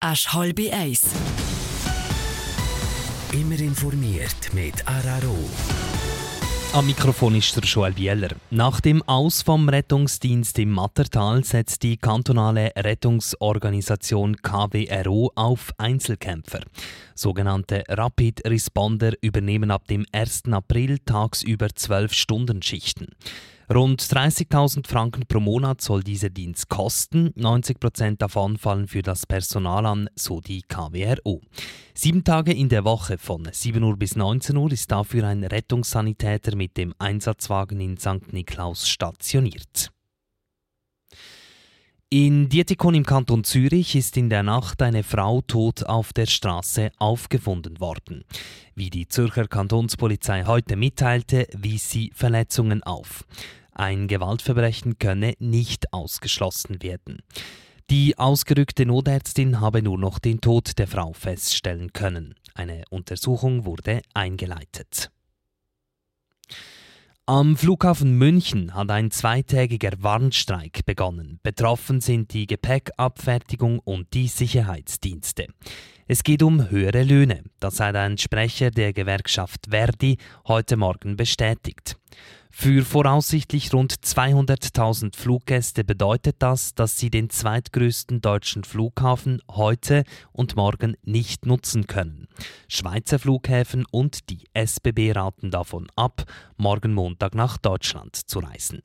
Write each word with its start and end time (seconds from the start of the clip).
Asch 0.00 0.28
halbe 0.32 0.72
Eis. 0.72 1.10
Immer 3.32 3.58
informiert 3.58 4.54
mit 4.54 4.86
Araro. 4.86 5.36
Am 6.72 6.86
Mikrofon 6.86 7.34
ist 7.34 7.56
der 7.56 7.64
Joel 7.64 7.94
Bieler. 7.94 8.28
Nach 8.50 8.80
dem 8.80 9.02
Aus 9.08 9.42
vom 9.42 9.68
Rettungsdienst 9.68 10.56
im 10.60 10.70
Mattertal 10.70 11.42
setzt 11.42 11.82
die 11.82 11.96
kantonale 11.96 12.70
Rettungsorganisation 12.76 14.36
KWRO 14.36 15.32
auf 15.34 15.72
Einzelkämpfer. 15.78 16.60
Sogenannte 17.16 17.82
Rapid 17.88 18.46
Responder 18.46 19.14
übernehmen 19.20 19.72
ab 19.72 19.88
dem 19.88 20.06
1. 20.12 20.44
April 20.52 21.00
tagsüber 21.00 21.66
12-Stunden-Schichten. 21.66 23.08
Rund 23.70 24.00
30.000 24.00 24.86
Franken 24.86 25.26
pro 25.26 25.40
Monat 25.40 25.82
soll 25.82 26.02
dieser 26.02 26.30
Dienst 26.30 26.70
kosten. 26.70 27.32
90 27.34 27.78
Prozent 27.78 28.22
davon 28.22 28.56
fallen 28.56 28.88
für 28.88 29.02
das 29.02 29.26
Personal 29.26 29.84
an, 29.84 30.08
so 30.14 30.40
die 30.40 30.62
KWRO. 30.62 31.42
Sieben 31.92 32.24
Tage 32.24 32.54
in 32.54 32.70
der 32.70 32.84
Woche 32.84 33.18
von 33.18 33.46
7 33.50 33.82
Uhr 33.82 33.98
bis 33.98 34.16
19 34.16 34.56
Uhr 34.56 34.72
ist 34.72 34.90
dafür 34.90 35.24
ein 35.24 35.44
Rettungssanitäter 35.44 36.56
mit 36.56 36.78
dem 36.78 36.94
Einsatzwagen 36.98 37.78
in 37.80 37.98
St. 37.98 38.32
Niklaus 38.32 38.88
stationiert. 38.88 39.90
In 42.10 42.48
Dietikon 42.48 42.94
im 42.94 43.04
Kanton 43.04 43.44
Zürich 43.44 43.94
ist 43.94 44.16
in 44.16 44.30
der 44.30 44.42
Nacht 44.42 44.80
eine 44.80 45.02
Frau 45.02 45.42
tot 45.42 45.82
auf 45.82 46.14
der 46.14 46.24
Straße 46.24 46.90
aufgefunden 46.96 47.80
worden. 47.80 48.24
Wie 48.74 48.88
die 48.88 49.08
Zürcher 49.08 49.46
Kantonspolizei 49.46 50.44
heute 50.46 50.76
mitteilte, 50.76 51.46
wies 51.54 51.90
sie 51.90 52.10
Verletzungen 52.14 52.82
auf. 52.82 53.26
Ein 53.72 54.08
Gewaltverbrechen 54.08 54.98
könne 54.98 55.34
nicht 55.38 55.92
ausgeschlossen 55.92 56.82
werden. 56.82 57.18
Die 57.90 58.16
ausgerückte 58.16 58.86
Notärztin 58.86 59.60
habe 59.60 59.82
nur 59.82 59.98
noch 59.98 60.18
den 60.18 60.40
Tod 60.40 60.78
der 60.78 60.88
Frau 60.88 61.12
feststellen 61.12 61.92
können. 61.92 62.36
Eine 62.54 62.84
Untersuchung 62.88 63.66
wurde 63.66 64.00
eingeleitet. 64.14 65.10
Am 67.28 67.58
Flughafen 67.58 68.16
München 68.16 68.74
hat 68.74 68.90
ein 68.90 69.10
zweitägiger 69.10 69.92
Warnstreik 69.98 70.86
begonnen. 70.86 71.40
Betroffen 71.42 72.00
sind 72.00 72.32
die 72.32 72.46
Gepäckabfertigung 72.46 73.80
und 73.80 74.14
die 74.14 74.28
Sicherheitsdienste. 74.28 75.48
Es 76.10 76.24
geht 76.24 76.42
um 76.42 76.70
höhere 76.70 77.02
Löhne. 77.02 77.42
Das 77.60 77.80
hat 77.80 77.94
ein 77.94 78.16
Sprecher 78.16 78.70
der 78.70 78.94
Gewerkschaft 78.94 79.66
Verdi 79.68 80.16
heute 80.46 80.78
Morgen 80.78 81.18
bestätigt. 81.18 81.98
Für 82.50 82.82
voraussichtlich 82.82 83.74
rund 83.74 83.92
200.000 83.92 85.14
Fluggäste 85.14 85.84
bedeutet 85.84 86.36
das, 86.38 86.74
dass 86.74 86.96
sie 86.96 87.10
den 87.10 87.28
zweitgrößten 87.28 88.22
deutschen 88.22 88.64
Flughafen 88.64 89.42
heute 89.50 90.04
und 90.32 90.56
morgen 90.56 90.96
nicht 91.02 91.44
nutzen 91.44 91.86
können. 91.86 92.26
Schweizer 92.68 93.18
Flughäfen 93.18 93.84
und 93.90 94.30
die 94.30 94.46
SBB 94.54 95.12
raten 95.12 95.50
davon 95.50 95.88
ab, 95.94 96.24
morgen 96.56 96.94
Montag 96.94 97.34
nach 97.34 97.58
Deutschland 97.58 98.16
zu 98.16 98.38
reisen. 98.38 98.80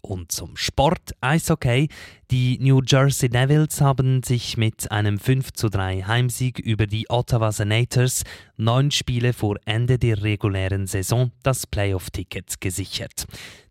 Und 0.00 0.32
zum 0.32 0.56
Sport 0.56 1.12
Eishockey. 1.20 1.88
Die 2.30 2.58
New 2.60 2.80
Jersey 2.86 3.28
Devils 3.28 3.80
haben 3.80 4.22
sich 4.22 4.56
mit 4.56 4.90
einem 4.90 5.18
5 5.18 5.52
zu 5.52 5.68
3 5.68 6.02
Heimsieg 6.02 6.58
über 6.58 6.86
die 6.86 7.10
Ottawa 7.10 7.52
Senators 7.52 8.22
neun 8.56 8.90
Spiele 8.90 9.32
vor 9.32 9.56
Ende 9.64 9.98
der 9.98 10.22
regulären 10.22 10.86
Saison 10.86 11.32
das 11.42 11.66
Playoff-Ticket 11.66 12.60
gesichert. 12.60 13.26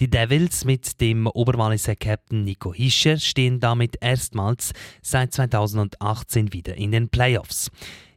Die 0.00 0.10
Devils 0.10 0.64
mit 0.64 1.00
dem 1.00 1.26
Oberwalliser 1.26 1.96
Captain 1.96 2.44
Nico 2.44 2.72
Hischer 2.72 3.18
stehen 3.18 3.60
damit 3.60 3.96
erstmals 4.00 4.72
seit 5.02 5.32
2018 5.32 6.52
wieder 6.52 6.76
in 6.76 6.92
den 6.92 7.08
Playoffs. 7.08 7.70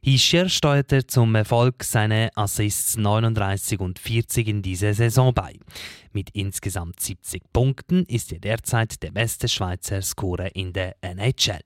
Hischer 0.10 0.48
steuerte 0.48 1.06
zum 1.06 1.36
Erfolg 1.36 1.84
seine 1.84 2.30
Assists 2.34 2.96
39 2.96 3.82
und 3.82 4.00
40 4.00 4.48
in 4.48 4.62
dieser 4.62 4.94
Saison 4.94 5.34
bei. 5.34 5.60
Mit 6.14 6.30
insgesamt 6.32 7.02
70 7.02 7.44
Punkten 7.52 8.06
ist 8.06 8.32
er 8.32 8.40
derzeit 8.40 9.04
der 9.04 9.12
beste 9.12 9.50
Schweizer 9.50 10.02
Scorer 10.02 10.56
in 10.56 10.72
der 10.72 10.96
NHL. 11.02 11.60